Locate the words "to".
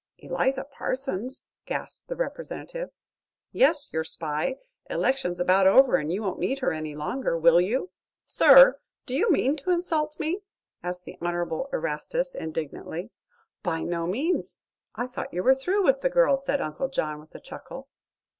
9.57-9.69